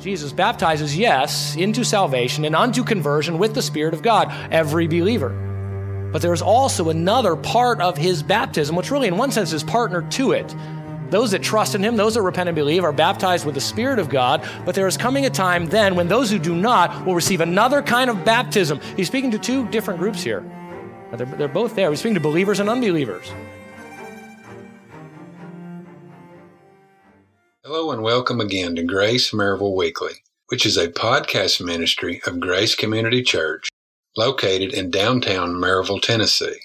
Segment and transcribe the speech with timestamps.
[0.00, 6.08] Jesus baptizes, yes, into salvation and unto conversion with the Spirit of God, every believer.
[6.10, 9.62] But there is also another part of his baptism, which really, in one sense, is
[9.62, 10.54] partner to it.
[11.10, 13.98] Those that trust in him, those that repent and believe, are baptized with the Spirit
[13.98, 14.48] of God.
[14.64, 17.82] But there is coming a time then when those who do not will receive another
[17.82, 18.80] kind of baptism.
[18.96, 20.44] He's speaking to two different groups here.
[21.12, 21.90] They're, they're both there.
[21.90, 23.30] He's speaking to believers and unbelievers.
[27.72, 32.74] Hello and welcome again to Grace Maryville Weekly, which is a podcast ministry of Grace
[32.74, 33.68] Community Church
[34.16, 36.62] located in downtown Maryville, Tennessee.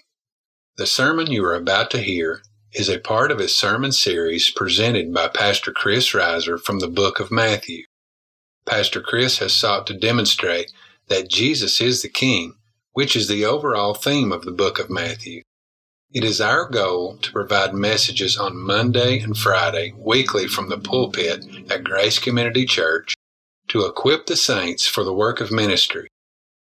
[0.78, 2.42] The sermon you are about to hear
[2.74, 7.20] is a part of a sermon series presented by Pastor Chris Reiser from the book
[7.20, 7.84] of Matthew.
[8.66, 10.72] Pastor Chris has sought to demonstrate
[11.08, 12.56] that Jesus is the King,
[12.94, 15.44] which is the overall theme of the book of Matthew.
[16.16, 21.46] It is our goal to provide messages on Monday and Friday weekly from the pulpit
[21.70, 23.16] at Grace Community Church
[23.68, 26.08] to equip the saints for the work of ministry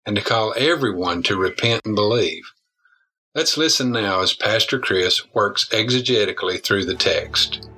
[0.07, 2.41] and to call everyone to repent and believe.
[3.35, 7.69] Let's listen now as Pastor Chris works exegetically through the text.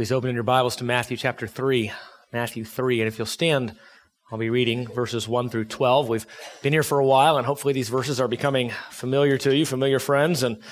[0.00, 1.92] Please open in your Bibles to Matthew chapter 3.
[2.32, 3.02] Matthew 3.
[3.02, 3.76] And if you'll stand,
[4.32, 6.08] I'll be reading verses 1 through 12.
[6.08, 6.26] We've
[6.62, 9.98] been here for a while, and hopefully these verses are becoming familiar to you, familiar
[9.98, 10.62] friends, and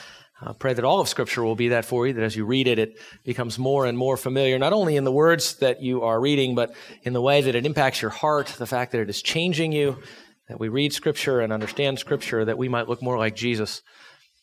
[0.40, 2.68] I pray that all of Scripture will be that for you, that as you read
[2.68, 6.18] it, it becomes more and more familiar, not only in the words that you are
[6.18, 9.20] reading, but in the way that it impacts your heart, the fact that it is
[9.20, 9.98] changing you,
[10.48, 13.82] that we read Scripture and understand Scripture, that we might look more like Jesus.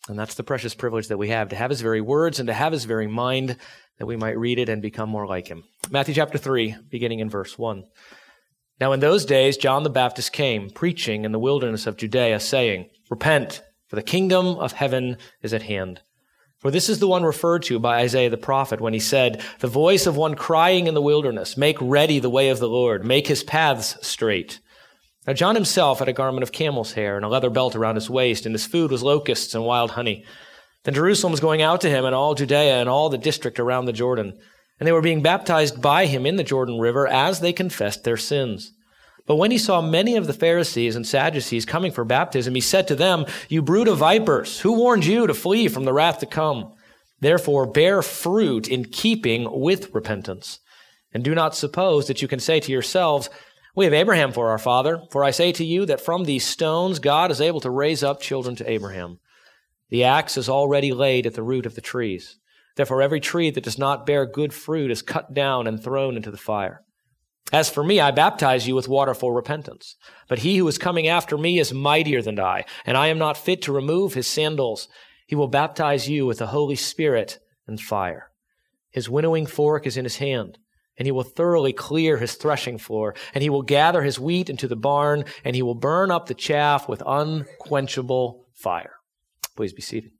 [0.07, 2.53] And that's the precious privilege that we have, to have His very words and to
[2.53, 3.57] have His very mind,
[3.97, 5.63] that we might read it and become more like Him.
[5.89, 7.83] Matthew chapter 3, beginning in verse 1.
[8.79, 12.89] Now in those days, John the Baptist came, preaching in the wilderness of Judea, saying,
[13.09, 16.01] Repent, for the kingdom of heaven is at hand.
[16.59, 19.67] For this is the one referred to by Isaiah the prophet when he said, The
[19.67, 23.27] voice of one crying in the wilderness, Make ready the way of the Lord, make
[23.27, 24.59] his paths straight.
[25.27, 28.09] Now John himself had a garment of camel's hair and a leather belt around his
[28.09, 30.23] waist, and his food was locusts and wild honey.
[30.83, 33.85] Then Jerusalem was going out to him, and all Judea and all the district around
[33.85, 34.37] the Jordan.
[34.79, 38.17] And they were being baptized by him in the Jordan River as they confessed their
[38.17, 38.71] sins.
[39.25, 42.87] But when he saw many of the Pharisees and Sadducees coming for baptism, he said
[42.87, 46.27] to them, You brood of vipers, who warned you to flee from the wrath to
[46.27, 46.73] come?
[47.19, 50.59] Therefore bear fruit in keeping with repentance.
[51.11, 53.29] And do not suppose that you can say to yourselves,
[53.75, 56.99] We have Abraham for our father, for I say to you that from these stones
[56.99, 59.19] God is able to raise up children to Abraham.
[59.89, 62.37] The axe is already laid at the root of the trees.
[62.77, 66.31] Therefore, every tree that does not bear good fruit is cut down and thrown into
[66.31, 66.83] the fire.
[67.51, 69.97] As for me, I baptize you with water for repentance.
[70.29, 73.37] But he who is coming after me is mightier than I, and I am not
[73.37, 74.87] fit to remove his sandals.
[75.27, 78.31] He will baptize you with the Holy Spirit and fire.
[78.89, 80.59] His winnowing fork is in his hand,
[80.97, 84.67] and he will thoroughly clear his threshing floor, and he will gather his wheat into
[84.67, 88.93] the barn, and he will burn up the chaff with unquenchable fire.
[89.55, 90.11] Please be seated.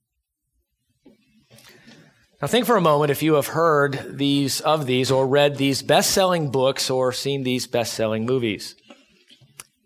[2.42, 5.82] Now think for a moment if you have heard these of these or read these
[5.82, 8.76] best-selling books or seen these best-selling movies.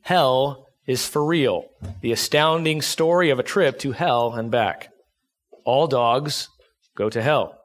[0.02, 1.66] Hell is for real.
[2.02, 4.90] The astounding story of a trip to hell and back.
[5.64, 6.50] All dogs
[6.96, 7.59] go to hell.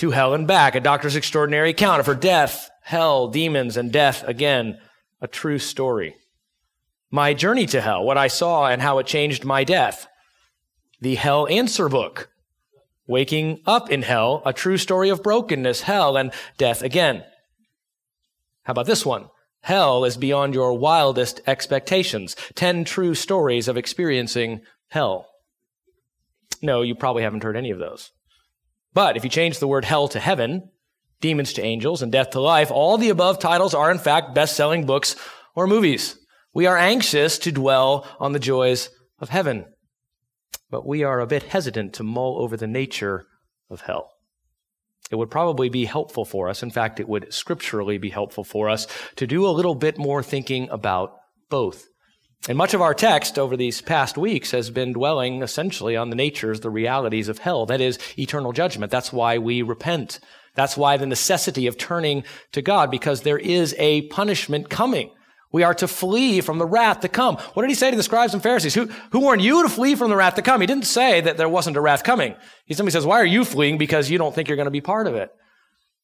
[0.00, 4.24] To hell and back, a doctor's extraordinary account of her death, hell, demons, and death
[4.26, 4.78] again.
[5.20, 6.16] A true story.
[7.10, 10.08] My journey to hell, what I saw and how it changed my death.
[11.02, 12.30] The Hell Answer Book,
[13.06, 17.22] Waking Up in Hell, a true story of brokenness, hell, and death again.
[18.62, 19.26] How about this one?
[19.60, 22.36] Hell is beyond your wildest expectations.
[22.54, 25.26] Ten true stories of experiencing hell.
[26.62, 28.12] No, you probably haven't heard any of those.
[28.92, 30.70] But if you change the word hell to heaven,
[31.20, 34.86] demons to angels, and death to life, all the above titles are in fact best-selling
[34.86, 35.16] books
[35.54, 36.16] or movies.
[36.52, 38.90] We are anxious to dwell on the joys
[39.20, 39.66] of heaven
[40.70, 43.26] but we are a bit hesitant to mull over the nature
[43.68, 44.12] of hell.
[45.10, 48.70] It would probably be helpful for us, in fact, it would scripturally be helpful for
[48.70, 48.86] us
[49.16, 51.16] to do a little bit more thinking about
[51.48, 51.88] both.
[52.48, 56.16] And much of our text over these past weeks has been dwelling essentially on the
[56.16, 57.66] natures, the realities of hell.
[57.66, 58.90] That is eternal judgment.
[58.90, 60.20] That's why we repent.
[60.54, 65.10] That's why the necessity of turning to God, because there is a punishment coming.
[65.52, 67.36] We are to flee from the wrath to come.
[67.36, 68.74] What did he say to the scribes and Pharisees?
[68.74, 70.60] Who, who warned you to flee from the wrath to come?
[70.60, 72.36] He didn't say that there wasn't a wrath coming.
[72.64, 73.76] He simply says, why are you fleeing?
[73.76, 75.30] Because you don't think you're going to be part of it.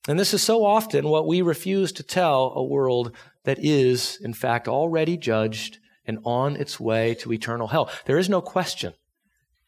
[0.09, 3.13] And this is so often what we refuse to tell a world
[3.45, 7.91] that is, in fact, already judged and on its way to eternal hell.
[8.05, 8.95] There is no question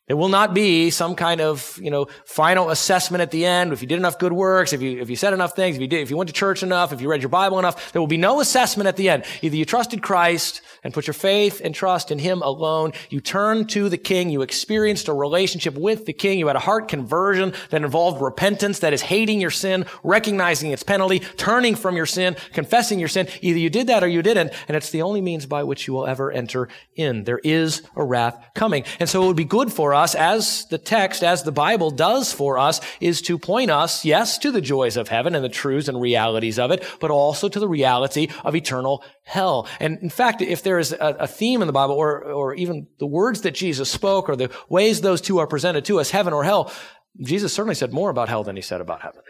[0.08, 3.72] it will not be some kind of, you know, final assessment at the end.
[3.74, 5.86] If you did enough good works, if you, if you said enough things, if you
[5.86, 8.06] did, if you went to church enough, if you read your Bible enough, there will
[8.06, 9.24] be no assessment at the end.
[9.42, 12.92] Either you trusted Christ and put your faith and trust in Him alone.
[13.10, 14.30] You turned to the King.
[14.30, 16.38] You experienced a relationship with the King.
[16.38, 20.82] You had a heart conversion that involved repentance, that is hating your sin, recognizing its
[20.82, 23.28] penalty, turning from your sin, confessing your sin.
[23.42, 24.54] Either you did that or you didn't.
[24.68, 27.24] And it's the only means by which you will ever enter in.
[27.24, 28.84] There is a wrath coming.
[28.98, 31.90] And so it would be good for us us, as the text, as the Bible
[31.90, 35.48] does for us, is to point us, yes, to the joys of heaven and the
[35.48, 39.66] truths and realities of it, but also to the reality of eternal hell.
[39.80, 43.06] And in fact, if there is a, theme in the Bible, or, or even the
[43.06, 46.44] words that Jesus spoke, or the ways those two are presented to us, heaven or
[46.44, 46.72] hell,
[47.20, 49.22] Jesus certainly said more about hell than he said about heaven.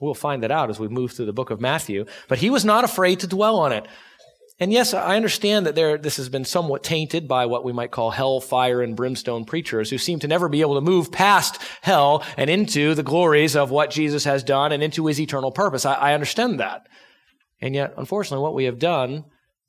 [0.00, 2.04] We'll find that out as we move through the book of Matthew.
[2.28, 3.86] But he was not afraid to dwell on it.
[4.60, 7.92] And yes, I understand that there, this has been somewhat tainted by what we might
[7.92, 11.62] call hell, fire, and brimstone preachers who seem to never be able to move past
[11.80, 15.86] hell and into the glories of what Jesus has done and into his eternal purpose.
[15.86, 16.88] I, I understand that.
[17.60, 19.26] And yet, unfortunately, what we have done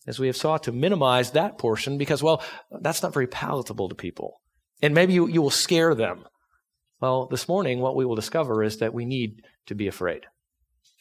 [0.08, 2.42] is we have sought to minimize that portion because, well,
[2.82, 4.42] that's not very palatable to people.
[4.82, 6.24] And maybe you, you will scare them.
[7.00, 10.26] Well, this morning, what we will discover is that we need to be afraid.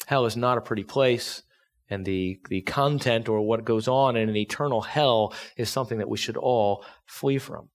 [0.06, 1.42] Hell is not a pretty place
[1.90, 6.08] and the, the content or what goes on in an eternal hell is something that
[6.08, 7.68] we should all flee from.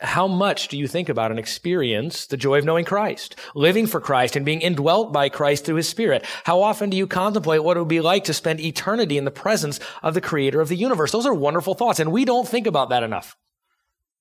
[0.00, 4.00] How much do you think about and experience the joy of knowing Christ, living for
[4.00, 6.24] Christ and being indwelt by Christ through his Spirit?
[6.44, 9.30] How often do you contemplate what it would be like to spend eternity in the
[9.30, 11.12] presence of the creator of the universe?
[11.12, 13.36] Those are wonderful thoughts, and we don't think about that enough.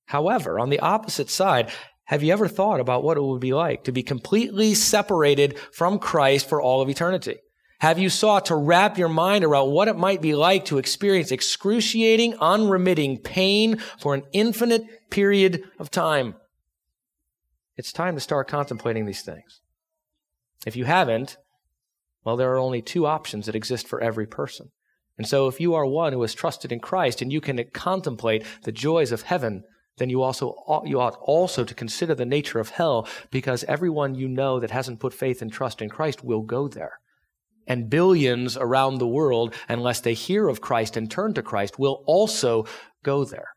[0.06, 1.72] However, on the opposite side,
[2.06, 5.98] have you ever thought about what it would be like to be completely separated from
[5.98, 7.38] Christ for all of eternity?
[7.82, 11.32] Have you sought to wrap your mind around what it might be like to experience
[11.32, 16.36] excruciating, unremitting pain for an infinite period of time?
[17.76, 19.62] It's time to start contemplating these things.
[20.64, 21.38] If you haven't,
[22.24, 24.70] well, there are only two options that exist for every person.
[25.18, 28.46] And so if you are one who has trusted in Christ and you can contemplate
[28.62, 29.64] the joys of heaven,
[29.98, 30.54] then you also
[30.86, 35.00] you ought also to consider the nature of hell because everyone you know that hasn't
[35.00, 37.00] put faith and trust in Christ will go there
[37.68, 42.04] and billions around the world, unless they hear of Christ and turn to Christ, will
[42.06, 42.66] also
[43.04, 43.50] go there.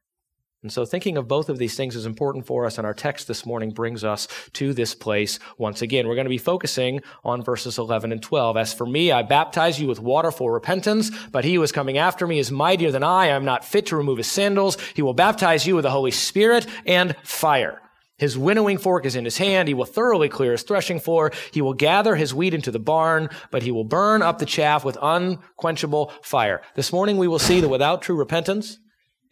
[0.65, 3.29] And so thinking of both of these things is important for us, and our text
[3.29, 6.09] this morning brings us to this place once again.
[6.09, 8.57] We're going to be focusing on verses 11 and 12.
[8.57, 11.99] As for me, I baptize you with water for repentance, but he who is coming
[11.99, 13.25] after me is mightier than I.
[13.25, 14.79] I am not fit to remove his sandals.
[14.95, 17.83] He will baptize you with the Holy Spirit and fire.
[18.17, 19.67] His winnowing fork is in his hand.
[19.67, 21.33] He will thoroughly clear his threshing floor.
[21.53, 24.85] He will gather his wheat into the barn, but he will burn up the chaff
[24.85, 26.63] with unquenchable fire.
[26.77, 28.79] This morning we will see that without true repentance,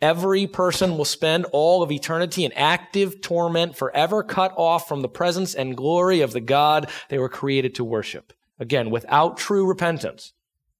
[0.00, 5.08] every person will spend all of eternity in active torment, forever cut off from the
[5.08, 8.32] presence and glory of the God they were created to worship.
[8.58, 10.32] Again, without true repentance,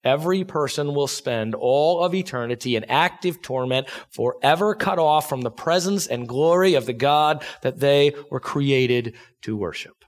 [0.05, 5.51] Every person will spend all of eternity in active torment, forever cut off from the
[5.51, 10.05] presence and glory of the God that they were created to worship.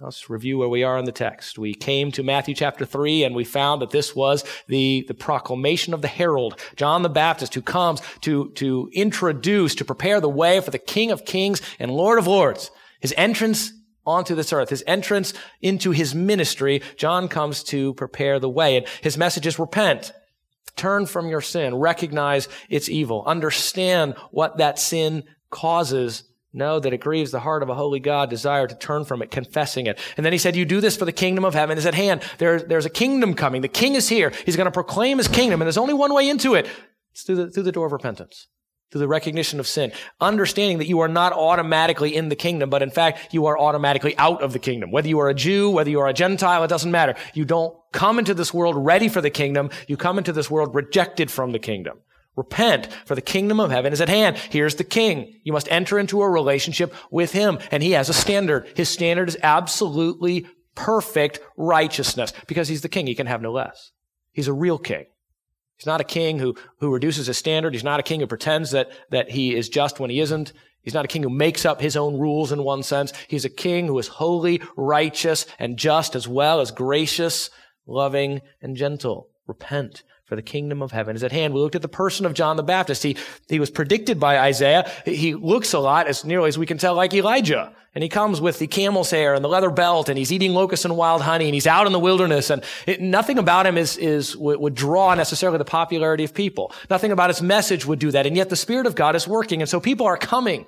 [0.00, 1.58] Let's review where we are in the text.
[1.58, 5.92] We came to Matthew chapter 3 and we found that this was the, the proclamation
[5.92, 10.60] of the herald, John the Baptist, who comes to, to introduce, to prepare the way
[10.60, 12.70] for the King of Kings and Lord of Lords.
[13.00, 13.72] His entrance
[14.08, 18.76] onto this earth, his entrance into his ministry, John comes to prepare the way.
[18.76, 20.12] And his message is repent.
[20.76, 21.74] Turn from your sin.
[21.74, 23.24] Recognize its evil.
[23.26, 26.24] Understand what that sin causes.
[26.52, 29.30] Know that it grieves the heart of a holy God, desire to turn from it,
[29.30, 29.98] confessing it.
[30.16, 32.22] And then he said, you do this for the kingdom of heaven is at hand.
[32.38, 33.60] There, there's a kingdom coming.
[33.60, 34.32] The king is here.
[34.46, 35.60] He's going to proclaim his kingdom.
[35.60, 36.66] And there's only one way into it.
[37.12, 38.46] It's through the, through the door of repentance
[38.90, 42.82] through the recognition of sin, understanding that you are not automatically in the kingdom, but
[42.82, 44.90] in fact, you are automatically out of the kingdom.
[44.90, 47.14] Whether you are a Jew, whether you are a Gentile, it doesn't matter.
[47.34, 49.70] You don't come into this world ready for the kingdom.
[49.86, 51.98] You come into this world rejected from the kingdom.
[52.36, 54.36] Repent, for the kingdom of heaven is at hand.
[54.36, 55.40] Here's the king.
[55.42, 58.68] You must enter into a relationship with him, and he has a standard.
[58.76, 63.08] His standard is absolutely perfect righteousness because he's the king.
[63.08, 63.90] He can have no less.
[64.32, 65.06] He's a real king.
[65.78, 67.72] He's not a king who, who reduces his standard.
[67.72, 70.52] He's not a king who pretends that, that he is just when he isn't.
[70.82, 73.12] He's not a king who makes up his own rules in one sense.
[73.28, 77.50] He's a king who is holy, righteous, and just as well as gracious,
[77.86, 79.28] loving, and gentle.
[79.46, 81.54] Repent, for the kingdom of heaven is at hand.
[81.54, 83.02] We looked at the person of John the Baptist.
[83.02, 83.16] He,
[83.48, 84.90] he was predicted by Isaiah.
[85.06, 87.72] He looks a lot, as nearly as we can tell, like Elijah.
[87.94, 90.84] And he comes with the camel's hair and the leather belt, and he's eating locusts
[90.84, 92.50] and wild honey, and he's out in the wilderness.
[92.50, 96.72] And it, nothing about him is, is would, would draw necessarily the popularity of people.
[96.90, 98.26] Nothing about his message would do that.
[98.26, 100.66] And yet the Spirit of God is working, and so people are coming.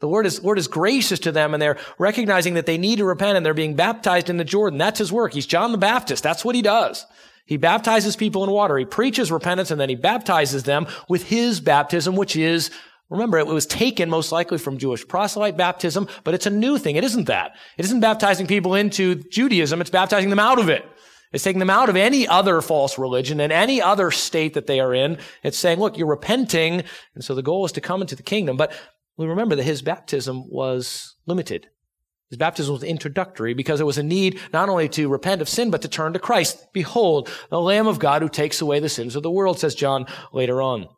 [0.00, 3.06] The Lord is, Lord is gracious to them and they're recognizing that they need to
[3.06, 4.78] repent and they're being baptized in the Jordan.
[4.78, 5.32] That's his work.
[5.32, 6.22] He's John the Baptist.
[6.22, 7.06] That's what he does.
[7.44, 8.78] He baptizes people in water.
[8.78, 12.70] He preaches repentance and then he baptizes them with his baptism, which is,
[13.10, 16.96] remember, it was taken most likely from Jewish proselyte baptism, but it's a new thing.
[16.96, 17.52] It isn't that.
[17.76, 19.80] It isn't baptizing people into Judaism.
[19.80, 20.84] It's baptizing them out of it.
[21.32, 24.78] It's taking them out of any other false religion and any other state that they
[24.78, 25.18] are in.
[25.42, 26.84] It's saying, look, you're repenting.
[27.14, 28.56] And so the goal is to come into the kingdom.
[28.56, 28.72] But
[29.16, 31.68] we remember that his baptism was limited.
[32.34, 35.70] His baptism was introductory because it was a need not only to repent of sin,
[35.70, 36.66] but to turn to Christ.
[36.72, 40.06] Behold, the Lamb of God who takes away the sins of the world, says John
[40.32, 40.88] later on.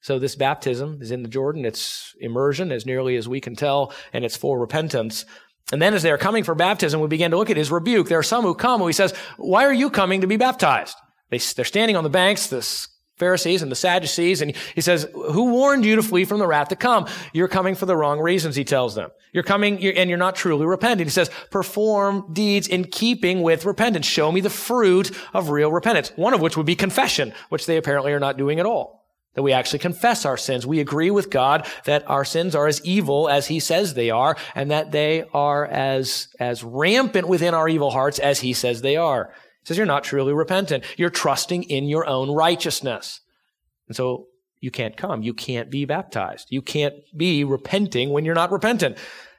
[0.00, 1.66] So this baptism is in the Jordan.
[1.66, 5.26] It's immersion as nearly as we can tell, and it's for repentance.
[5.70, 8.08] And then as they are coming for baptism, we begin to look at his rebuke.
[8.08, 10.96] There are some who come who he says, why are you coming to be baptized?
[11.28, 12.46] They, they're standing on the banks.
[12.46, 12.88] This
[13.18, 16.68] Pharisees and the Sadducees, and he says, who warned you to flee from the wrath
[16.68, 17.06] to come?
[17.32, 19.10] You're coming for the wrong reasons, he tells them.
[19.32, 21.06] You're coming, and you're not truly repenting.
[21.06, 24.06] He says, perform deeds in keeping with repentance.
[24.06, 26.12] Show me the fruit of real repentance.
[26.16, 29.06] One of which would be confession, which they apparently are not doing at all.
[29.34, 30.66] That we actually confess our sins.
[30.66, 34.36] We agree with God that our sins are as evil as he says they are,
[34.54, 38.96] and that they are as, as rampant within our evil hearts as he says they
[38.96, 39.32] are
[39.64, 40.84] says you're not truly repentant.
[40.96, 43.20] You're trusting in your own righteousness.
[43.86, 44.26] And so
[44.60, 45.22] you can't come.
[45.22, 46.48] You can't be baptized.
[46.50, 48.96] You can't be repenting when you're not repentant.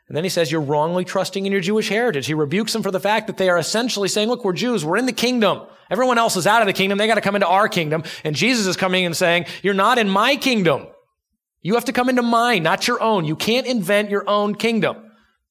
[0.07, 2.25] And then he says you're wrongly trusting in your Jewish heritage.
[2.25, 4.83] He rebukes them for the fact that they are essentially saying, look, we're Jews.
[4.83, 5.61] We're in the kingdom.
[5.91, 6.97] Everyone else is out of the kingdom.
[6.97, 8.03] They got to come into our kingdom.
[8.23, 10.87] And Jesus is coming and saying, you're not in my kingdom.
[11.61, 13.25] You have to come into mine, not your own.
[13.25, 15.08] You can't invent your own kingdom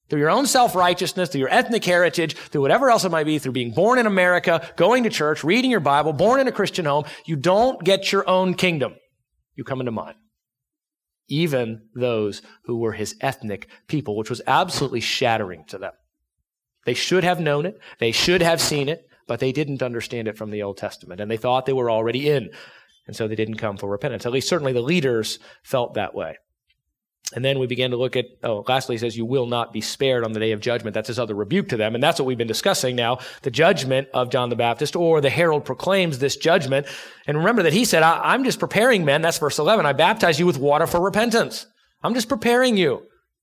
[0.08, 3.52] through your own self-righteousness, through your ethnic heritage, through whatever else it might be, through
[3.52, 7.04] being born in America, going to church, reading your Bible, born in a Christian home,
[7.26, 8.94] you don't get your own kingdom.
[9.54, 10.14] You come into mine.
[11.28, 15.92] Even those who were his ethnic people, which was absolutely shattering to them.
[16.86, 17.78] They should have known it.
[17.98, 21.20] They should have seen it, but they didn't understand it from the Old Testament.
[21.20, 22.48] And they thought they were already in.
[23.06, 24.24] And so they didn't come for repentance.
[24.24, 26.36] At least certainly the leaders felt that way.
[27.34, 29.82] And then we began to look at, oh, lastly, he says, you will not be
[29.82, 30.94] spared on the day of judgment.
[30.94, 31.94] That's his other rebuke to them.
[31.94, 35.28] And that's what we've been discussing now, the judgment of John the Baptist, or the
[35.28, 36.86] herald proclaims this judgment.
[37.26, 39.20] And remember that he said, I'm just preparing men.
[39.20, 39.84] That's verse 11.
[39.84, 41.66] I baptize you with water for repentance.
[42.02, 43.02] I'm just preparing you.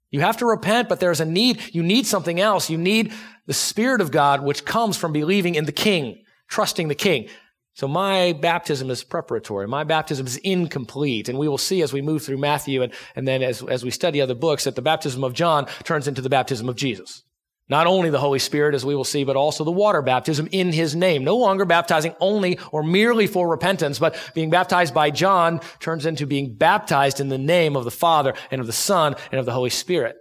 [0.10, 1.62] You have to repent, but there's a need.
[1.72, 2.70] You need something else.
[2.72, 3.14] You need
[3.46, 7.28] the Spirit of God, which comes from believing in the King, trusting the King.
[7.76, 9.68] So my baptism is preparatory.
[9.68, 11.28] My baptism is incomplete.
[11.28, 13.92] And we will see as we move through Matthew and, and then as, as we
[13.92, 17.24] study other books that the baptism of John turns into the baptism of Jesus.
[17.68, 20.72] Not only the Holy Spirit, as we will see, but also the water baptism in
[20.72, 21.26] his name.
[21.26, 26.26] No longer baptizing only or merely for repentance, but being baptized by John turns into
[26.26, 29.52] being baptized in the name of the Father and of the Son and of the
[29.52, 30.16] Holy Spirit.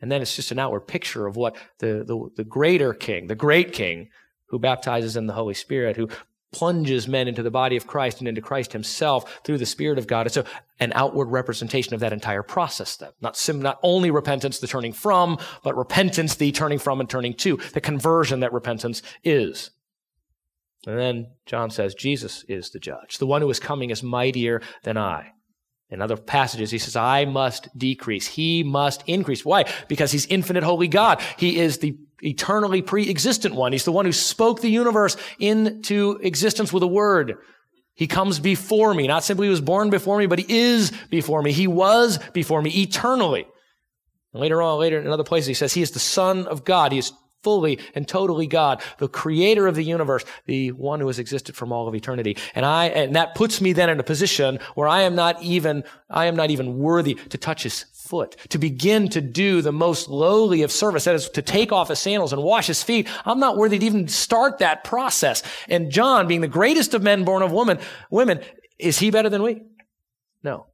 [0.00, 3.34] And then it's just an outward picture of what the, the, the greater king, the
[3.34, 4.08] great king,
[4.50, 6.08] who baptizes in the Holy Spirit, who
[6.52, 10.06] plunges men into the body of Christ and into Christ himself through the Spirit of
[10.06, 10.26] God.
[10.26, 10.44] It's a,
[10.80, 13.10] an outward representation of that entire process then.
[13.20, 17.34] Not sim, not only repentance, the turning from, but repentance, the turning from and turning
[17.34, 19.70] to, the conversion that repentance is.
[20.86, 23.18] And then John says, Jesus is the judge.
[23.18, 25.32] The one who is coming is mightier than I.
[25.90, 28.26] In other passages, he says, I must decrease.
[28.26, 29.44] He must increase.
[29.44, 29.64] Why?
[29.88, 31.22] Because he's infinite holy God.
[31.38, 33.72] He is the eternally pre-existent one.
[33.72, 37.36] He's the one who spoke the universe into existence with a word.
[37.94, 39.06] He comes before me.
[39.06, 41.52] Not simply he was born before me, but he is before me.
[41.52, 43.46] He was before me eternally.
[44.32, 46.92] And later on, later in another place, he says he is the son of God.
[46.92, 51.18] He is fully and totally God, the creator of the universe, the one who has
[51.18, 52.36] existed from all of eternity.
[52.54, 55.84] And I, and that puts me then in a position where I am not even,
[56.10, 60.08] I am not even worthy to touch his foot, to begin to do the most
[60.08, 63.08] lowly of service, that is to take off his sandals and wash his feet.
[63.24, 65.42] I'm not worthy to even start that process.
[65.68, 67.78] And John, being the greatest of men born of woman,
[68.10, 68.40] women,
[68.78, 69.62] is he better than we?
[70.42, 70.66] No.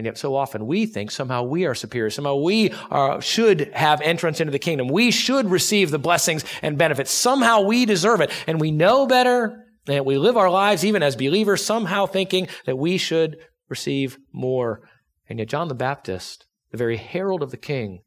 [0.00, 2.08] And yet, so often we think somehow we are superior.
[2.08, 4.88] Somehow we are, should have entrance into the kingdom.
[4.88, 7.10] We should receive the blessings and benefits.
[7.10, 8.30] Somehow we deserve it.
[8.46, 9.66] And we know better.
[9.86, 13.36] And we live our lives, even as believers, somehow thinking that we should
[13.68, 14.88] receive more.
[15.28, 18.00] And yet, John the Baptist, the very herald of the king,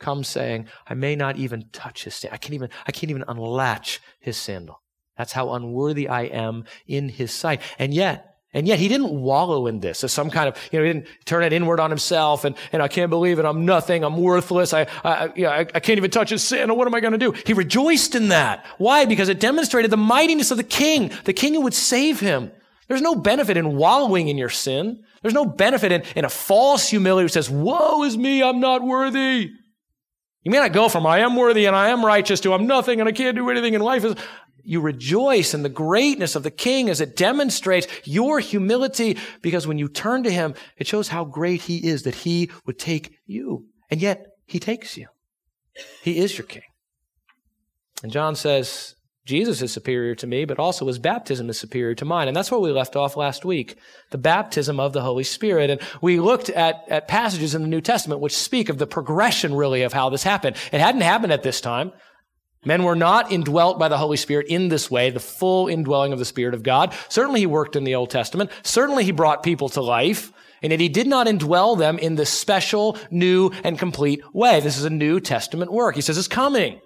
[0.00, 2.34] comes saying, I may not even touch his sandal.
[2.34, 4.82] I can't even, I can't even unlatch his sandal.
[5.16, 7.60] That's how unworthy I am in his sight.
[7.78, 10.86] And yet, and yet he didn't wallow in this as some kind of, you know,
[10.86, 13.44] he didn't turn it inward on himself and, and I can't believe it.
[13.44, 14.02] I'm nothing.
[14.02, 14.72] I'm worthless.
[14.72, 16.74] I, I, you know, I, I can't even touch his sin.
[16.74, 17.32] What am I going to do?
[17.44, 18.64] He rejoiced in that.
[18.78, 19.04] Why?
[19.04, 22.50] Because it demonstrated the mightiness of the king, the king who would save him.
[22.88, 25.04] There's no benefit in wallowing in your sin.
[25.20, 28.42] There's no benefit in, in a false humility who says, woe is me.
[28.42, 29.50] I'm not worthy.
[30.44, 33.00] You may not go from I am worthy and I am righteous to I'm nothing
[33.00, 34.02] and I can't do anything in life.
[34.66, 39.78] You rejoice in the greatness of the King as it demonstrates your humility because when
[39.78, 43.66] you turn to Him, it shows how great He is that He would take you.
[43.90, 45.06] And yet, He takes you.
[46.02, 46.62] He is your King.
[48.02, 52.04] And John says, Jesus is superior to me, but also his baptism is superior to
[52.04, 52.28] mine.
[52.28, 53.76] And that's where we left off last week.
[54.10, 55.68] The baptism of the Holy Spirit.
[55.68, 59.54] And we looked at, at passages in the New Testament which speak of the progression
[59.54, 60.56] really of how this happened.
[60.72, 61.92] It hadn't happened at this time.
[62.66, 66.18] Men were not indwelt by the Holy Spirit in this way, the full indwelling of
[66.18, 66.92] the Spirit of God.
[67.08, 68.50] Certainly he worked in the Old Testament.
[68.62, 70.32] Certainly he brought people to life.
[70.62, 74.58] And yet he did not indwell them in this special, new, and complete way.
[74.60, 75.94] This is a New Testament work.
[75.94, 76.80] He says it's coming.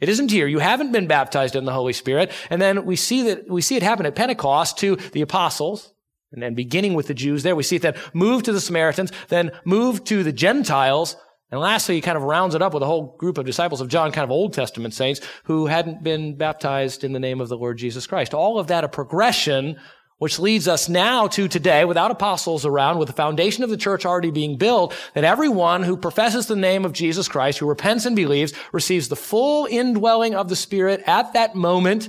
[0.00, 0.46] It isn't here.
[0.46, 2.32] You haven't been baptized in the Holy Spirit.
[2.48, 5.92] And then we see that, we see it happen at Pentecost to the apostles.
[6.32, 9.12] And then beginning with the Jews there, we see it then move to the Samaritans,
[9.28, 11.16] then move to the Gentiles.
[11.50, 13.88] And lastly, he kind of rounds it up with a whole group of disciples of
[13.88, 17.56] John, kind of Old Testament saints who hadn't been baptized in the name of the
[17.56, 18.34] Lord Jesus Christ.
[18.34, 19.76] All of that a progression
[20.18, 24.06] which leads us now to today, without apostles around, with the foundation of the church
[24.06, 28.16] already being built, that everyone who professes the name of Jesus Christ, who repents and
[28.16, 32.08] believes, receives the full indwelling of the Spirit at that moment,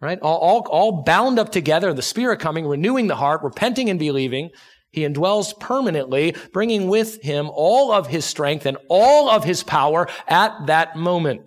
[0.00, 0.20] right?
[0.20, 4.50] All, all, all bound up together, the Spirit coming, renewing the heart, repenting and believing.
[4.90, 10.08] He indwells permanently, bringing with him all of his strength and all of his power
[10.26, 11.42] at that moment.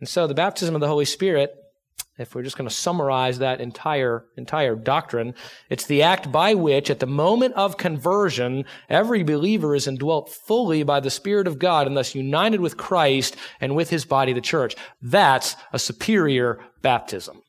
[0.00, 1.56] And so the baptism of the Holy Spirit
[2.18, 5.34] if we're just going to summarize that entire, entire doctrine,
[5.70, 10.82] it's the act by which, at the moment of conversion, every believer is indwelt fully
[10.82, 14.40] by the Spirit of God and thus united with Christ and with his body, the
[14.40, 14.76] church.
[15.00, 17.41] That's a superior baptism.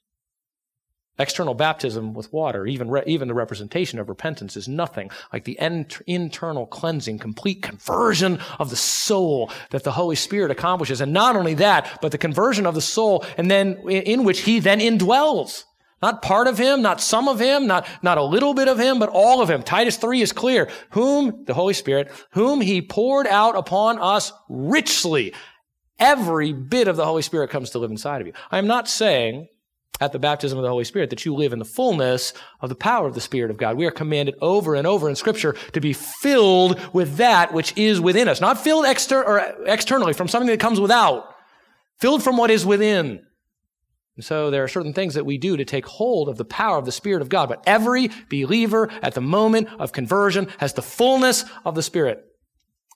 [1.19, 5.59] External baptism with water, even, re- even the representation of repentance, is nothing like the
[6.07, 11.01] internal cleansing, complete conversion of the soul that the Holy Spirit accomplishes.
[11.01, 14.59] And not only that, but the conversion of the soul, and then in, which He
[14.59, 15.65] then indwells.
[16.01, 18.97] Not part of Him, not some of Him, not, not a little bit of Him,
[18.97, 19.61] but all of Him.
[19.61, 20.67] Titus 3 is clear.
[20.89, 25.35] Whom, the Holy Spirit, whom He poured out upon us richly.
[25.99, 28.33] Every bit of the Holy Spirit comes to live inside of you.
[28.49, 29.47] I am not saying
[30.05, 32.75] at the baptism of the Holy Spirit, that you live in the fullness of the
[32.75, 33.77] power of the Spirit of God.
[33.77, 37.99] We are commanded over and over in Scripture to be filled with that which is
[37.99, 41.33] within us, not filled exter- or externally from something that comes without,
[41.99, 43.25] filled from what is within.
[44.15, 46.77] And so there are certain things that we do to take hold of the power
[46.77, 47.49] of the Spirit of God.
[47.49, 52.23] But every believer at the moment of conversion has the fullness of the Spirit.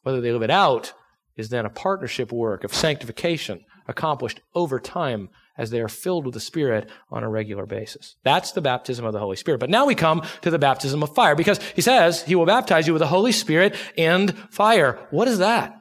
[0.04, 0.94] Whether they live it out
[1.36, 6.34] is then a partnership work of sanctification accomplished over time as they are filled with
[6.34, 8.16] the Spirit on a regular basis.
[8.24, 9.60] That's the baptism of the Holy Spirit.
[9.60, 12.86] But now we come to the baptism of fire because he says he will baptize
[12.86, 15.00] you with the Holy Spirit and fire.
[15.10, 15.76] What is that?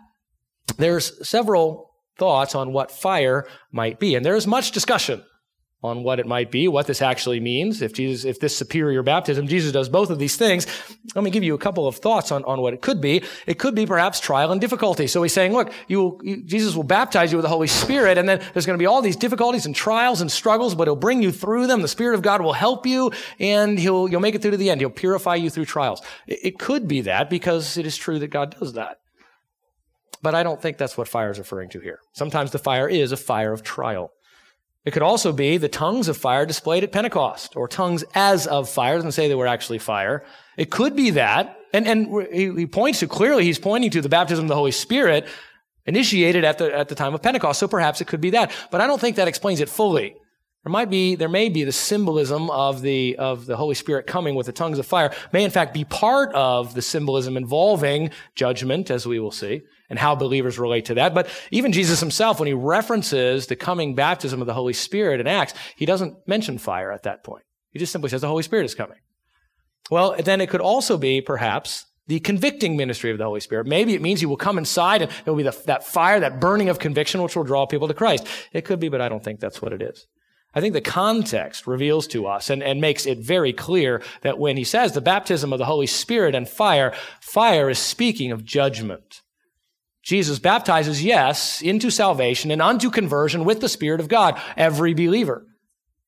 [0.79, 5.23] There's several thoughts on what fire might be, and there's much discussion
[5.83, 7.83] on what it might be, what this actually means.
[7.83, 10.67] If Jesus, if this superior baptism, Jesus does both of these things,
[11.15, 13.23] let me give you a couple of thoughts on, on what it could be.
[13.47, 15.07] It could be perhaps trial and difficulty.
[15.07, 18.29] So he's saying, look, you, you, Jesus will baptize you with the Holy Spirit, and
[18.29, 21.23] then there's going to be all these difficulties and trials and struggles, but he'll bring
[21.23, 21.83] you through them.
[21.83, 24.71] The Spirit of God will help you, and he'll, you'll make it through to the
[24.71, 24.81] end.
[24.81, 26.01] He'll purify you through trials.
[26.27, 28.97] It, it could be that because it is true that God does that.
[30.23, 32.01] But I don't think that's what fire is referring to here.
[32.15, 34.11] Sometimes the fire is a fire of trial.
[34.87, 38.69] It could also be the tongues of fire displayed at Pentecost, or tongues as of
[38.69, 38.95] fire.
[38.95, 40.25] It doesn't say they were actually fire.
[40.57, 41.59] It could be that.
[41.73, 45.27] And, and he points to, clearly, he's pointing to the baptism of the Holy Spirit
[45.87, 47.59] initiated at the, at the time of Pentecost.
[47.59, 48.53] So perhaps it could be that.
[48.71, 50.15] But I don't think that explains it fully.
[50.67, 54.35] There might be, there may be the symbolism of the, of the Holy Spirit coming
[54.35, 58.91] with the tongues of fire may in fact be part of the symbolism involving judgment,
[58.91, 61.15] as we will see, and how believers relate to that.
[61.15, 65.29] But even Jesus himself, when he references the coming baptism of the Holy Spirit in
[65.29, 67.45] Acts, he doesn't mention fire at that point.
[67.71, 68.99] He just simply says the Holy Spirit is coming.
[69.89, 73.69] Well, then it could also be perhaps the convicting ministry of the Holy Spirit.
[73.69, 76.41] Maybe it means he will come inside and it will be the, that fire, that
[76.41, 78.27] burning of conviction, which will draw people to Christ.
[78.53, 80.09] It could be, but I don't think that's what it is.
[80.57, 84.57] I think the context reveals to us and, and makes it very clear that when
[84.57, 89.21] he says the baptism of the Holy Spirit and fire, fire is speaking of judgment.
[90.03, 95.47] Jesus baptizes, yes, into salvation and unto conversion with the Spirit of God, every believer.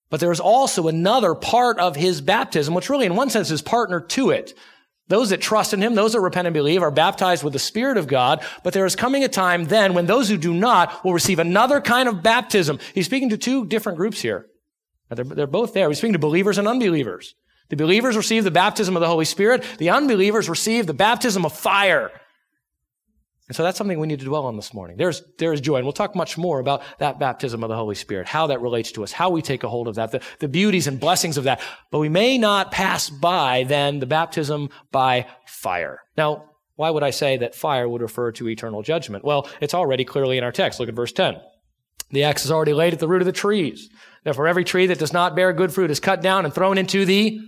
[0.08, 3.60] But there is also another part of his baptism, which really in one sense is
[3.60, 4.54] partner to it.
[5.08, 7.96] Those that trust in him, those that repent and believe are baptized with the Spirit
[7.96, 11.14] of God, but there is coming a time then when those who do not will
[11.14, 12.78] receive another kind of baptism.
[12.94, 14.46] He's speaking to two different groups here.
[15.10, 15.88] They're, they're both there.
[15.88, 17.34] He's speaking to believers and unbelievers.
[17.70, 19.64] The believers receive the baptism of the Holy Spirit.
[19.78, 22.10] The unbelievers receive the baptism of fire.
[23.48, 24.98] And so that's something we need to dwell on this morning.
[24.98, 25.76] There's, there's joy.
[25.76, 28.92] And we'll talk much more about that baptism of the Holy Spirit, how that relates
[28.92, 31.44] to us, how we take a hold of that, the, the beauties and blessings of
[31.44, 31.62] that.
[31.90, 36.00] But we may not pass by then the baptism by fire.
[36.16, 36.44] Now,
[36.76, 39.24] why would I say that fire would refer to eternal judgment?
[39.24, 40.78] Well, it's already clearly in our text.
[40.78, 41.40] Look at verse 10.
[42.10, 43.88] The axe is already laid at the root of the trees.
[44.24, 47.04] Therefore, every tree that does not bear good fruit is cut down and thrown into
[47.04, 47.40] the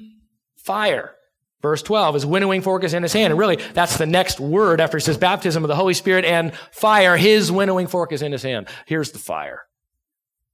[0.56, 1.14] fire.
[1.62, 3.32] Verse 12, his winnowing fork is in his hand.
[3.32, 6.54] And really, that's the next word after he says baptism of the Holy Spirit and
[6.72, 7.16] fire.
[7.16, 8.68] His winnowing fork is in his hand.
[8.86, 9.64] Here's the fire.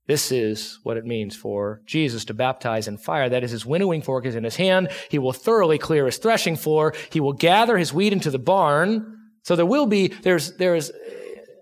[0.09, 3.29] This is what it means for Jesus to baptize in fire.
[3.29, 4.89] That is, his winnowing fork is in his hand.
[5.11, 6.95] He will thoroughly clear his threshing floor.
[7.11, 9.19] He will gather his wheat into the barn.
[9.43, 10.91] So there will be, there's, there's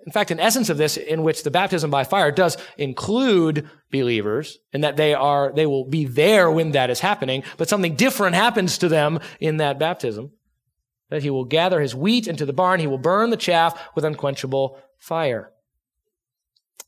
[0.05, 4.59] in fact, an essence of this in which the baptism by fire does include believers
[4.73, 8.35] and that they are, they will be there when that is happening, but something different
[8.35, 10.33] happens to them in that baptism.
[11.09, 14.05] That he will gather his wheat into the barn, he will burn the chaff with
[14.05, 15.51] unquenchable fire.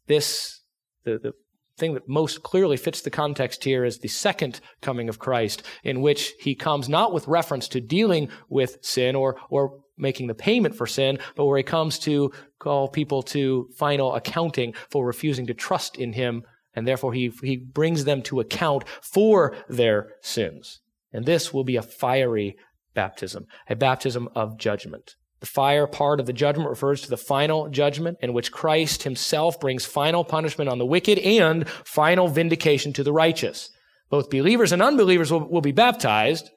[0.07, 0.61] This,
[1.05, 1.33] the, the
[1.79, 6.03] thing that most clearly fits the context here is the second coming of Christ, in
[6.03, 10.75] which he comes not with reference to dealing with sin or, or making the payment
[10.75, 15.55] for sin, but where he comes to call people to final accounting for refusing to
[15.55, 16.43] trust in him,
[16.75, 20.81] and therefore he, he brings them to account for their sins.
[21.13, 22.57] And this will be a fiery
[22.95, 25.15] baptism, a baptism of judgment.
[25.41, 29.61] The fire part of the judgment refers to the final judgment in which Christ himself
[29.61, 33.71] brings final punishment on the wicked and final vindication to the righteous.
[34.09, 36.51] Both believers and unbelievers will, will be baptized,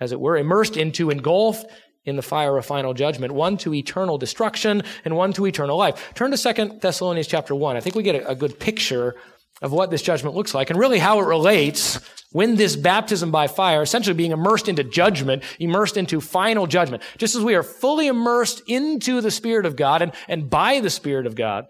[0.00, 1.66] as it were, immersed into, engulfed
[2.06, 6.12] in the fire of final judgment, one to eternal destruction and one to eternal life.
[6.14, 7.76] Turn to 2 Thessalonians chapter 1.
[7.76, 9.16] I think we get a, a good picture
[9.60, 11.98] of what this judgment looks like and really how it relates
[12.30, 17.02] when this baptism by fire, essentially being immersed into judgment, immersed into final judgment.
[17.18, 20.90] Just as we are fully immersed into the Spirit of God and, and by the
[20.90, 21.64] Spirit of God,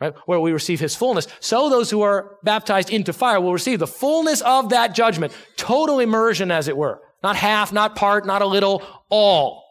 [0.00, 3.78] right, where we receive His fullness, so those who are baptized into fire will receive
[3.78, 7.00] the fullness of that judgment, total immersion as it were.
[7.22, 9.61] Not half, not part, not a little, all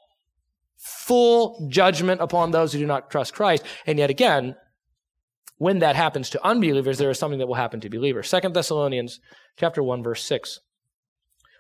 [0.82, 3.64] full judgment upon those who do not trust Christ.
[3.86, 4.56] And yet again,
[5.58, 8.28] when that happens to unbelievers, there is something that will happen to believers.
[8.28, 9.20] Second Thessalonians
[9.58, 10.60] chapter 1, verse 6.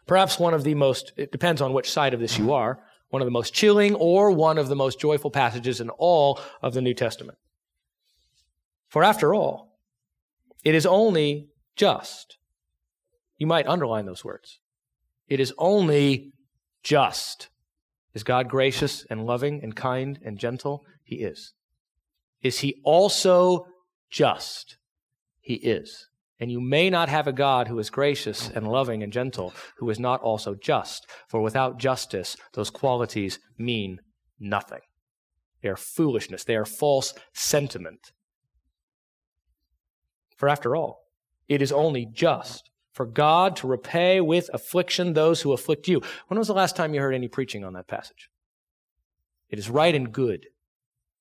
[0.07, 2.79] Perhaps one of the most, it depends on which side of this you are,
[3.09, 6.73] one of the most chilling or one of the most joyful passages in all of
[6.73, 7.37] the New Testament.
[8.89, 9.77] For after all,
[10.63, 12.37] it is only just.
[13.37, 14.59] You might underline those words.
[15.27, 16.33] It is only
[16.81, 17.49] just
[18.13, 20.83] is God gracious and loving and kind and gentle?
[21.03, 21.53] He is.
[22.41, 23.65] Is he also
[24.09, 24.77] just?
[25.39, 26.07] He is.
[26.39, 29.89] And you may not have a God who is gracious and loving and gentle, who
[29.91, 31.05] is not also just.
[31.29, 33.99] For without justice, those qualities mean
[34.39, 34.79] nothing.
[35.61, 36.43] They are foolishness.
[36.43, 38.11] They are false sentiment.
[40.35, 41.01] For after all,
[41.47, 46.01] it is only just for God to repay with affliction those who afflict you.
[46.27, 48.29] When was the last time you heard any preaching on that passage?
[49.49, 50.47] It is right and good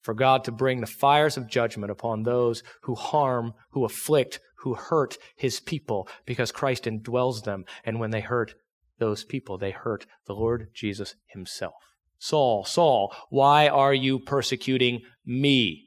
[0.01, 4.75] for God to bring the fires of judgment upon those who harm, who afflict, who
[4.75, 7.65] hurt his people because Christ indwells them.
[7.85, 8.55] And when they hurt
[8.99, 11.75] those people, they hurt the Lord Jesus himself.
[12.19, 15.87] Saul, Saul, why are you persecuting me?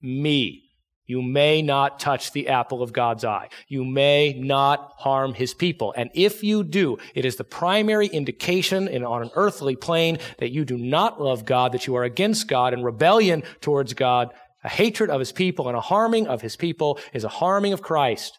[0.00, 0.71] Me.
[1.06, 3.48] You may not touch the apple of God's eye.
[3.66, 5.92] You may not harm his people.
[5.96, 10.52] And if you do, it is the primary indication in, on an earthly plane that
[10.52, 14.32] you do not love God, that you are against God and rebellion towards God.
[14.62, 17.82] A hatred of his people and a harming of his people is a harming of
[17.82, 18.38] Christ.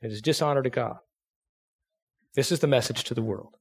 [0.00, 0.98] It is dishonor to God.
[2.34, 3.56] This is the message to the world.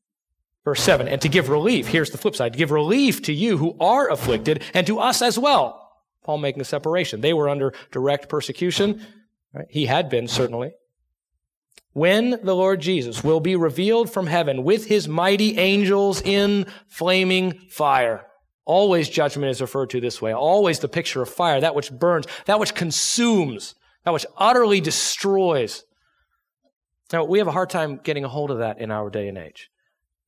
[0.63, 3.57] Verse 7, and to give relief, here's the flip side, to give relief to you
[3.57, 5.82] who are afflicted and to us as well
[6.23, 7.21] Paul making a separation.
[7.21, 9.05] They were under direct persecution.
[9.53, 9.67] Right?
[9.69, 10.73] He had been, certainly.
[11.91, 17.59] When the Lord Jesus will be revealed from heaven with his mighty angels in flaming
[17.69, 18.25] fire.
[18.65, 20.33] Always judgment is referred to this way.
[20.33, 25.83] Always the picture of fire, that which burns, that which consumes, that which utterly destroys.
[27.11, 29.37] Now, we have a hard time getting a hold of that in our day and
[29.37, 29.69] age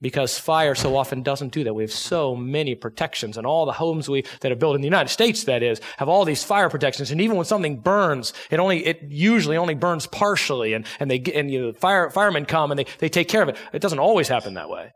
[0.01, 1.73] because fire so often doesn't do that.
[1.73, 4.87] We have so many protections and all the homes we, that are built in the
[4.87, 7.11] United States, that is, have all these fire protections.
[7.11, 11.19] And even when something burns, it only, it usually only burns partially and, and they,
[11.33, 13.57] and you know, fire, firemen come and they, they take care of it.
[13.73, 14.91] It doesn't always happen that way.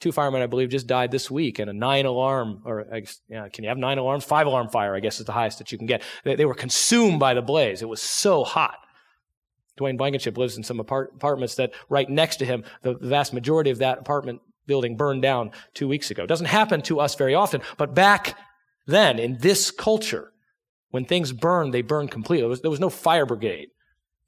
[0.00, 2.86] Two firemen, I believe, just died this week in a nine alarm, or
[3.28, 4.24] yeah, can you have nine alarms?
[4.24, 6.02] Five alarm fire, I guess, is the highest that you can get.
[6.22, 7.82] They, they were consumed by the blaze.
[7.82, 8.76] It was so hot.
[9.78, 13.70] Dwayne Blankenship lives in some apart- apartments that right next to him, the vast majority
[13.70, 16.26] of that apartment building burned down two weeks ago.
[16.26, 18.36] Doesn't happen to us very often, but back
[18.86, 20.32] then in this culture,
[20.90, 22.42] when things burned, they burned completely.
[22.42, 23.68] There was, there was no fire brigade.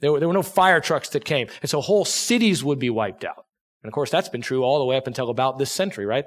[0.01, 1.49] There were, there were no fire trucks that came.
[1.63, 3.47] And so whole cities would be wiped out.
[3.83, 6.25] And of course, that's been true all the way up until about this century, right?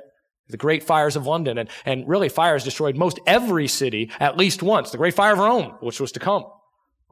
[0.50, 1.58] The great fires of London.
[1.58, 4.92] And, and really, fires destroyed most every city at least once.
[4.92, 6.46] The great fire of Rome, which was to come.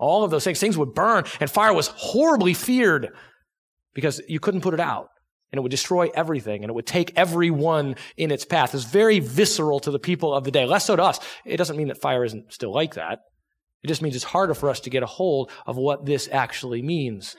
[0.02, 3.10] All of those things, things would burn, and fire was horribly feared
[3.94, 5.08] because you couldn't put it out.
[5.52, 8.74] And it would destroy everything, and it would take everyone in its path.
[8.74, 11.20] It's very visceral to the people of the day, less so to us.
[11.46, 13.20] It doesn't mean that fire isn't still like that.
[13.84, 16.82] It just means it's harder for us to get a hold of what this actually
[16.82, 17.36] means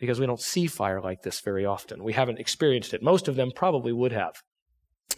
[0.00, 2.02] because we don't see fire like this very often.
[2.02, 3.02] We haven't experienced it.
[3.02, 4.34] Most of them probably would have.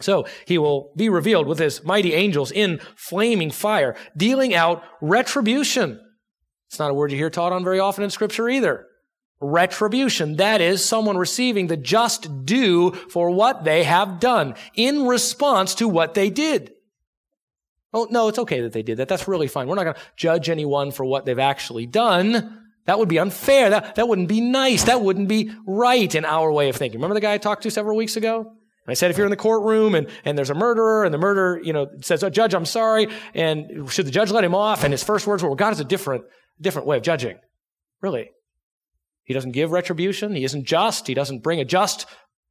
[0.01, 6.01] So he will be revealed with his mighty angels in flaming fire, dealing out retribution.
[6.68, 8.87] It's not a word you hear taught on very often in scripture either.
[9.40, 10.37] Retribution.
[10.37, 15.88] That is someone receiving the just due for what they have done in response to
[15.88, 16.72] what they did.
[17.92, 19.09] Oh, no, it's okay that they did that.
[19.09, 19.68] That's really fine.
[19.68, 22.62] We're not going to judge anyone for what they've actually done.
[22.87, 23.70] That would be unfair.
[23.70, 24.85] That, that wouldn't be nice.
[24.85, 26.98] That wouldn't be right in our way of thinking.
[26.98, 28.52] Remember the guy I talked to several weeks ago?
[28.88, 31.61] I said, if you're in the courtroom and, and there's a murderer and the murderer,
[31.62, 33.09] you know, says, oh, judge, I'm sorry.
[33.35, 34.85] And should the judge let him off?
[34.85, 36.24] And his first words were, well, God is a different,
[36.60, 37.38] different way of judging.
[38.00, 38.30] Really?
[39.24, 40.34] He doesn't give retribution.
[40.34, 41.06] He isn't just.
[41.06, 42.06] He doesn't bring a just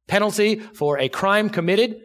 [0.06, 1.96] penalty for a crime committed.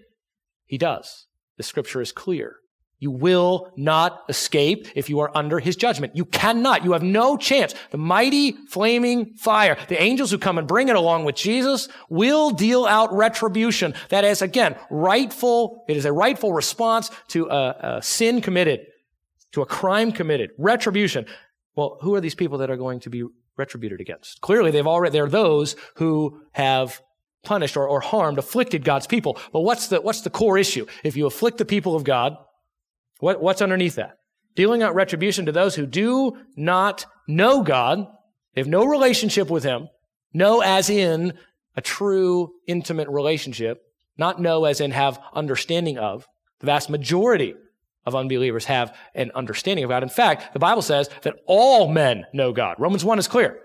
[0.65, 1.27] He does.
[1.57, 2.55] The scripture is clear.
[2.97, 6.15] You will not escape if you are under his judgment.
[6.15, 6.85] You cannot.
[6.85, 7.73] You have no chance.
[7.89, 12.51] The mighty flaming fire, the angels who come and bring it along with Jesus will
[12.51, 13.95] deal out retribution.
[14.09, 18.81] That is, again, rightful, it is a rightful response to a, a sin committed,
[19.53, 20.51] to a crime committed.
[20.59, 21.25] Retribution.
[21.75, 23.23] Well, who are these people that are going to be
[23.57, 24.41] retributed against?
[24.41, 27.01] Clearly, they've already, they're those who have
[27.43, 29.37] punished or, or harmed, afflicted God's people.
[29.51, 30.85] But what's the, what's the core issue?
[31.03, 32.35] If you afflict the people of God,
[33.19, 34.17] what, what's underneath that?
[34.55, 38.05] Dealing out retribution to those who do not know God,
[38.53, 39.87] they have no relationship with Him,
[40.33, 41.33] know as in
[41.75, 43.81] a true intimate relationship,
[44.17, 46.27] not know as in have understanding of.
[46.59, 47.55] The vast majority
[48.05, 50.03] of unbelievers have an understanding of God.
[50.03, 52.75] In fact, the Bible says that all men know God.
[52.79, 53.59] Romans 1 is clear.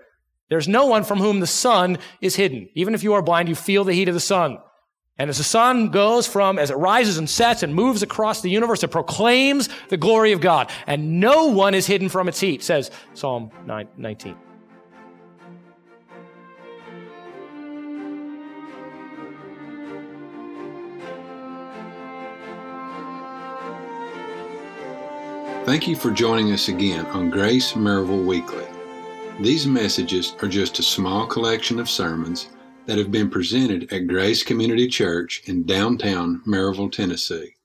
[0.49, 2.69] There's no one from whom the sun is hidden.
[2.73, 4.59] Even if you are blind, you feel the heat of the sun.
[5.17, 8.51] And as the sun goes from, as it rises and sets and moves across the
[8.51, 10.69] universe, it proclaims the glory of God.
[10.85, 13.51] And no one is hidden from its heat, says Psalm
[13.97, 14.46] 19.
[25.67, 28.63] Thank you for joining us again on Grace Maryville Weekly.
[29.41, 32.47] These messages are just a small collection of sermons
[32.85, 37.57] that have been presented at Grace Community Church in downtown Maryville, Tennessee.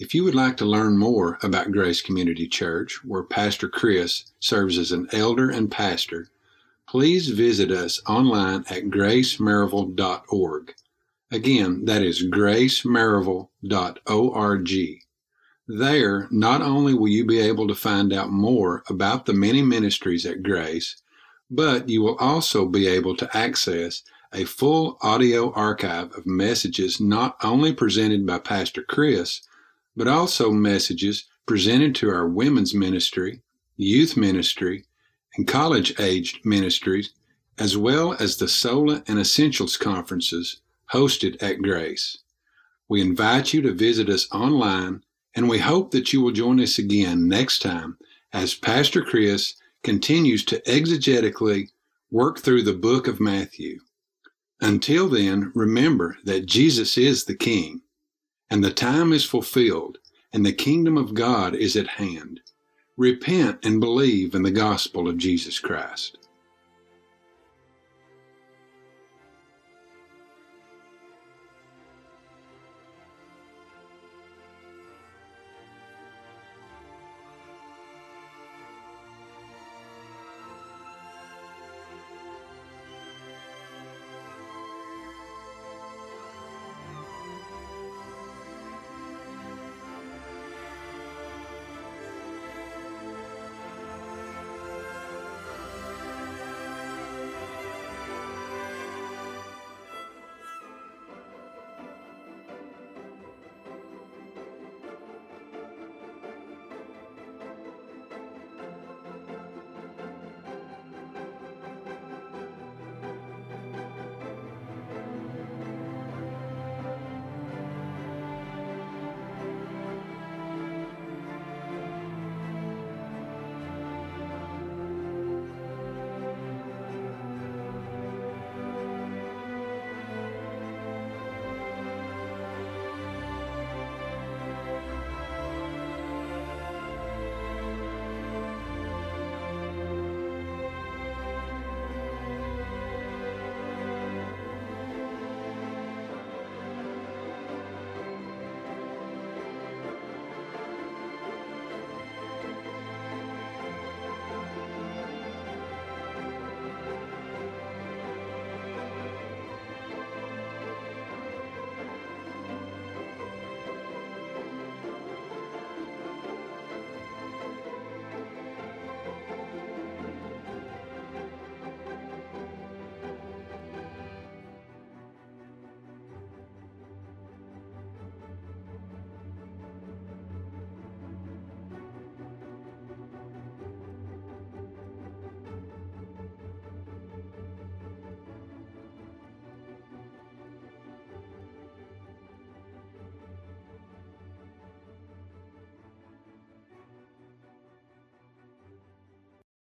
[0.00, 4.76] If you would like to learn more about Grace Community Church, where Pastor Chris serves
[4.76, 6.30] as an elder and pastor,
[6.88, 10.74] please visit us online at gracemaryville.org.
[11.30, 14.98] Again, that is gracemaryville.org.
[15.70, 20.24] There, not only will you be able to find out more about the many ministries
[20.24, 20.96] at Grace,
[21.50, 24.02] but you will also be able to access
[24.32, 29.42] a full audio archive of messages not only presented by Pastor Chris,
[29.94, 33.42] but also messages presented to our women's ministry,
[33.76, 34.86] youth ministry,
[35.36, 37.10] and college aged ministries,
[37.58, 42.18] as well as the Sola and Essentials conferences hosted at Grace.
[42.88, 45.02] We invite you to visit us online,
[45.38, 47.96] and we hope that you will join us again next time
[48.32, 51.68] as Pastor Chris continues to exegetically
[52.10, 53.78] work through the book of Matthew.
[54.60, 57.82] Until then, remember that Jesus is the King,
[58.50, 59.98] and the time is fulfilled,
[60.32, 62.40] and the kingdom of God is at hand.
[62.96, 66.27] Repent and believe in the gospel of Jesus Christ.